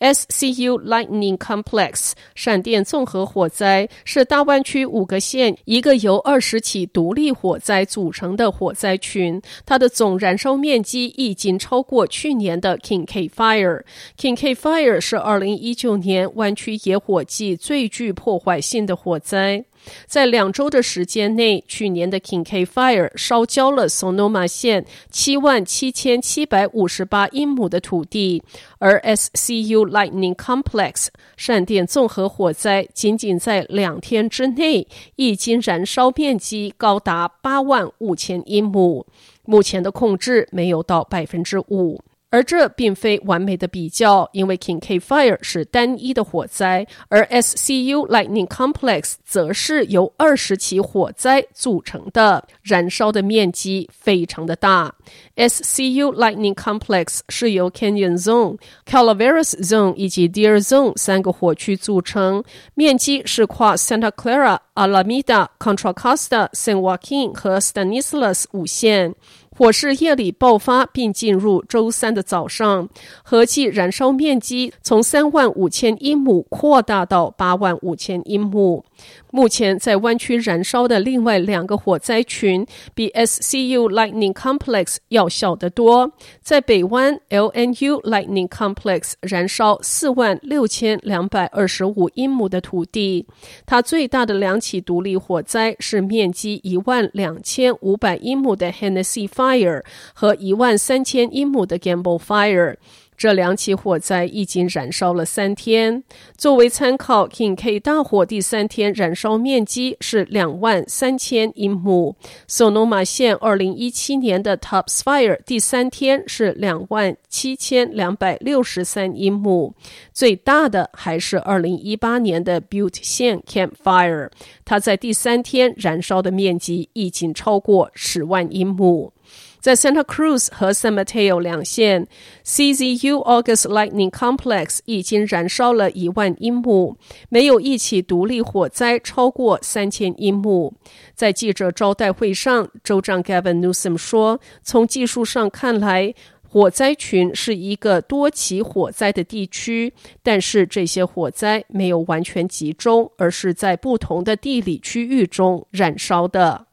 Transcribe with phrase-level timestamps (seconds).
[0.00, 13.82] SCU Lightning Complex 闪电综合火灾是大湾区五个县一个由二十起独立火灾组成的火灾群，它的总燃烧面积已经超过去年的 King K Fire。
[14.18, 19.64] King K Fire 是二零一九年湾区野火季最具破坏性的火灾。
[20.06, 28.42] 在两周的时间内，去年的 Kincade Fire 烧焦了 Sonoma 县七万七千七百五十八英亩的土地，
[28.78, 39.06] 而 SCU Lightning Complex 闪电综合火灾仅仅在两天之内，已经燃烧面积高达八万五千英亩，
[39.44, 42.00] 目前的控制没有到百分之五。
[42.30, 54.94] 而这并非完美的比较，因为 King K Fire 是单一的火灾，而 SCU Lightning Complex 则是由二十起火灾组成的，燃烧的面积非常的大。
[55.36, 62.44] SCU Lightning Complex 是由 Canyon Zone、Calaveras Zone 以及 Deer Zone 三个火区组成，
[62.74, 69.14] 面积是跨 Santa Clara、Alameda、Contra Costa、San Joaquin 和 Stanislaus 五县。
[69.60, 72.88] 火势夜里爆发，并进入周三的早上，
[73.22, 78.82] 合计燃烧面积从三万五千英亩扩大到八万五千英亩。
[79.30, 86.10] 目前在湾区燃烧的另外两个火灾群，比 SCU Lightning Complex 要小得多。
[86.40, 93.26] 在北湾 LNU Lightning Complex 燃烧四万六千两百二十五英亩的土地，
[93.66, 99.82] 它最大的两起独立火灾是面积一万两千五百英亩的 Hennessy Fire
[100.14, 102.76] 和一万三千英亩的 Gamble Fire。
[103.20, 106.02] 这两起火灾已经燃烧了三天。
[106.38, 112.16] 作为参考，King K 大火第三天燃烧面积是两万三千英亩。
[112.48, 119.74] Sonoma 县二零一七年的 Tubbs Fire 第三天是两万七千两百六十三英亩。
[120.14, 124.30] 最大的还是二零一八年的 Butte 县 Camp Fire，
[124.64, 129.12] 它在第三天燃烧的面积已经超过十万英亩。
[129.60, 132.08] 在 Santa Cruz 和 San Mateo 两县
[132.44, 136.96] ，CZU August Lightning Complex 已经燃烧了一万英亩，
[137.28, 140.72] 没有一起独立火灾超过三千英亩。
[141.14, 146.14] 在记者招待会上，州长 Gavin Newsom 说：“从技术上看来，
[146.48, 156.68] 火灾群是一个多起火灾的地区，但是这些火灾没有完全集中，而是在不同的地理区域中燃烧的。”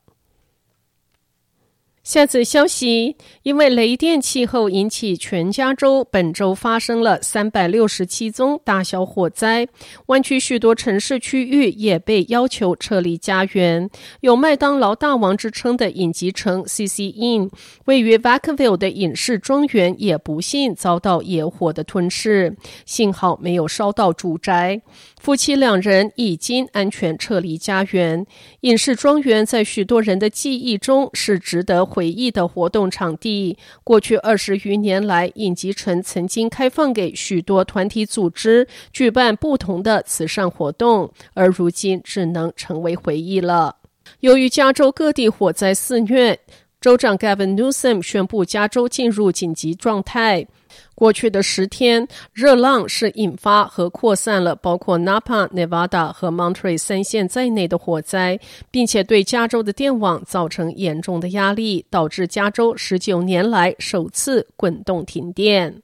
[2.08, 9.68] 下则消息，因为雷电气候引起全加州本周发生了三百六十七宗大小火灾，
[10.06, 13.90] 湾区许多城市区域也被要求撤离家园。
[14.22, 17.50] 有麦当劳大王之称的影集城 CC Inn，
[17.84, 24.82] 位于 Vacaville 的影视庄园也不幸遭到野火的吞噬，幸好没有烧到住宅。
[25.20, 28.26] 夫妻两人已经安全撤离家园。
[28.62, 33.58] 影视庄园在许多人的记忆中是值得回忆的活动场地。
[33.84, 43.78] 过去二十余年来，影集城曾经开放给许多团体组织举办不同的慈善活动，而如今只能成为回忆了。
[44.20, 46.40] 由于加州各地火灾肆虐，
[46.80, 50.48] 州长 Gavin Newsom 宣布加州进入紧急状态。
[50.94, 58.40] 过去的十天，热浪是引发和扩散了包括 Napa、Nevada 和 Monterey 三县在内的火灾，
[58.70, 65.82] 并且对加州的电网造成严重的压力，导致加州十九年来首次滚动停电。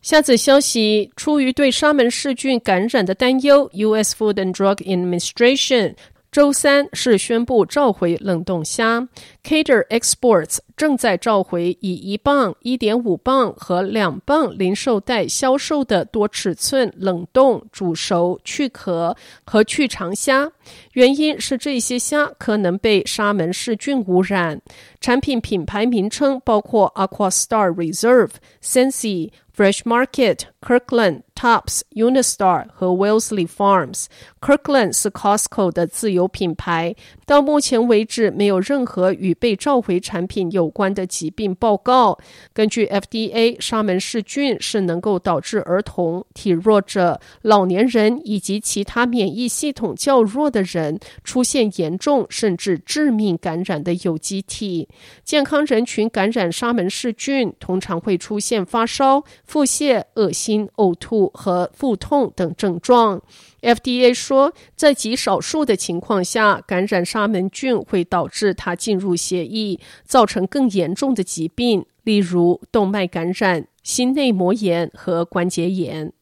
[0.00, 4.16] 下则消息，出于对沙门氏菌感染的担忧，U.S.
[4.16, 5.94] Food and Drug Administration。
[6.32, 9.06] 周三是宣布召回冷冻虾
[9.44, 19.14] ，Cater Exports 正在召回以一磅、一点五磅和两磅零售袋销售的多尺寸冷冻、煮熟、去壳
[19.44, 20.50] 和去肠虾，
[20.94, 24.58] 原因是这些虾可能被沙门氏菌污染。
[25.02, 28.30] 产品品牌名称包括 Aquastar Reserve、
[28.62, 29.28] Sensi。
[29.54, 34.06] Fresh Market、Kirkland、Tops、Unistar 和 Wellesley Farms。
[34.40, 36.94] Kirkland 是 Costco 的自有品牌，
[37.26, 42.18] 到目前为止没有任何与被召回产品有关的疾病报告。
[42.54, 54.88] 根据 FDA，沙门氏菌是能够导致儿童、体弱者、老年人以及其他免疫系统较弱的人出现严重甚至致命感染的有机体。
[55.24, 63.20] 健康人群感染沙门氏菌通常会出现发烧、腹泻、恶心、呕吐和腹痛等症状。
[63.60, 76.12] FDA 说，在极少数的情况下，感染沙门菌会导致它进入血液，造成更严重的疾病，例如动脉感染、心内膜炎和关节炎。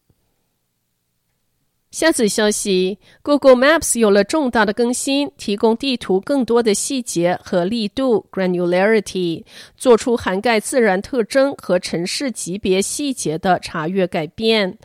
[1.91, 9.43] 下则消息：Google Maps 有了重大的更新，提供地图更多的细节和力度 （granularity），
[9.77, 14.79] 做出涵盖自然特征和城市级别细节的查阅改变。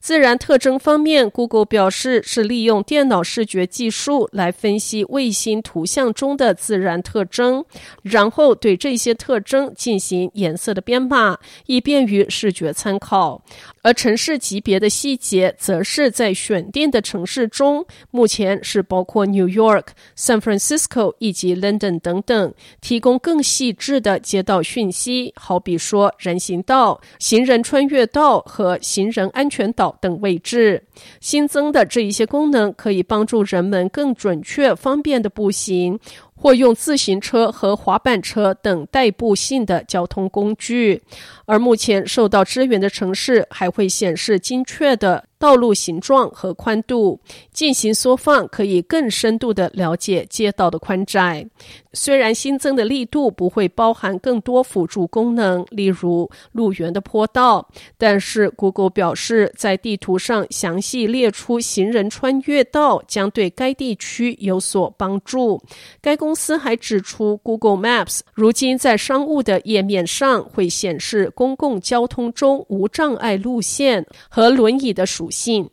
[0.00, 7.66] 自然特征方面，Google 表示是利用电脑视觉技术来分析卫星图像中的自然特征，
[8.02, 13.42] 然后对这些特征进行颜色的编码，以便于视觉参考。
[13.82, 19.86] 而城市级别的细节，则是在选定的城市中，目前是包括 New York、
[20.16, 30.82] San Francisco 以及 London 等等，提供更细致的街道讯息，好比说人行道、行人穿越道和行人安全岛等位置。
[31.20, 35.98] 新增的这一些功能，可以帮助人们更准确、方便的步行。
[36.40, 41.02] 或用自行车和滑板车等代步性的交通工具，
[41.44, 47.18] 而目前受到支援的城市还会显示精确的道路形状和宽度，
[47.50, 51.46] 进行缩放，可以更深度地了解街道的宽窄。
[51.92, 57.66] 虽然新增的力度不会包含更多辅助功能，例如路缘的坡道，
[57.96, 65.60] 但是 Google 表示，在地图上详细列出行人穿越道将对该地区有所帮助。
[66.02, 75.70] 该公司还指出，Google Maps 如今在商务的页面上会显示公共交通中无障碍路线和轮椅的属信。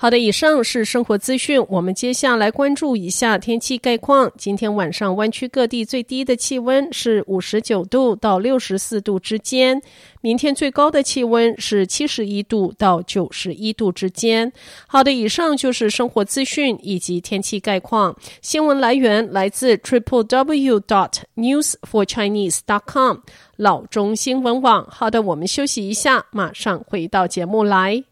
[0.00, 1.60] 好的，以上是生活资讯。
[1.68, 4.30] 我们接下来关注一下天气概况。
[4.38, 9.82] 今天晚上湾区各地最低的气温是五十九度到六十四度之间，
[10.20, 14.52] 明天最高的气温是七十一度到九十一度之间。
[14.86, 18.16] 好的，以上就是生活资讯以及天气概况。
[18.40, 23.16] 新闻来源来自 triple w dot news for chinese dot com
[23.56, 24.86] 老中新闻网。
[24.88, 28.04] 好的，我们休息一下，马上回到节目来。